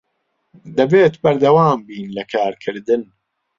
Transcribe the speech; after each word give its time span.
دەبێت 0.77 1.13
بەردەوام 1.23 1.79
بین 1.87 2.07
لە 2.17 2.23
کارکردن. 2.31 3.01